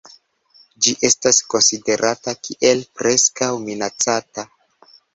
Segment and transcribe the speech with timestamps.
[0.85, 4.51] Ĝi estas konsiderata kiel Preskaŭ Minacata.